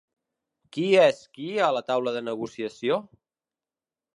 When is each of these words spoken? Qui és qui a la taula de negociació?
Qui 0.77 0.85
és 1.01 1.19
qui 1.35 1.45
a 1.65 1.69
la 1.77 1.83
taula 1.91 2.15
de 2.17 2.25
negociació? 2.31 2.99